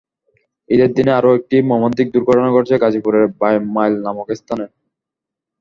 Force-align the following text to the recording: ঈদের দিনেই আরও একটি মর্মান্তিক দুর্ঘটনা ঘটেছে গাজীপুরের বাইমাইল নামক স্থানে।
ঈদের 0.69 0.89
দিনেই 0.95 1.17
আরও 1.19 1.29
একটি 1.39 1.55
মর্মান্তিক 1.69 2.07
দুর্ঘটনা 2.13 2.49
ঘটেছে 2.51 2.81
গাজীপুরের 2.83 3.25
বাইমাইল 3.39 3.93
নামক 4.05 4.27
স্থানে। 4.39 4.65